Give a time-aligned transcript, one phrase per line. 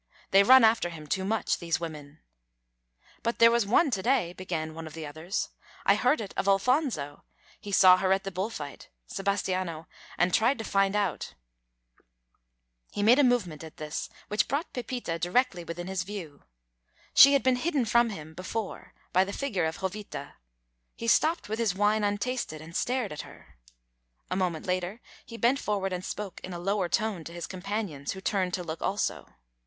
[0.31, 2.21] "They run after him too much, these women."
[3.21, 5.49] "But there was one to day" began one of the others.
[5.85, 7.23] "I heard it of Alfonso
[7.59, 9.87] he saw her at the bull fight Sebastiano
[10.17, 11.35] and tried to find out"
[12.95, 16.41] He made a movement at this moment which brought Pepita directly within his view.
[17.13, 20.33] She had been hidden from him before by the figure of Jovita.
[20.95, 23.59] He stopped with his wine untasted and stared at her.
[24.31, 28.13] A moment later he bent forward and spoke in a lower tone to his companions,
[28.13, 29.35] who turned to look also.